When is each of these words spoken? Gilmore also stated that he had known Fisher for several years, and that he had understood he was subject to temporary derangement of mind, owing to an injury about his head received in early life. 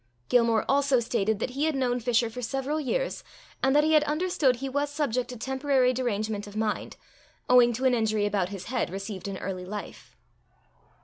Gilmore 0.29 0.65
also 0.67 0.99
stated 0.99 1.37
that 1.37 1.51
he 1.51 1.65
had 1.65 1.75
known 1.75 1.99
Fisher 1.99 2.27
for 2.31 2.41
several 2.41 2.79
years, 2.79 3.23
and 3.61 3.75
that 3.75 3.83
he 3.83 3.93
had 3.93 4.03
understood 4.05 4.55
he 4.55 4.67
was 4.67 4.89
subject 4.89 5.29
to 5.29 5.37
temporary 5.37 5.93
derangement 5.93 6.47
of 6.47 6.55
mind, 6.55 6.97
owing 7.47 7.71
to 7.71 7.85
an 7.85 7.93
injury 7.93 8.25
about 8.25 8.49
his 8.49 8.63
head 8.73 8.89
received 8.89 9.27
in 9.27 9.37
early 9.37 9.63
life. 9.63 10.15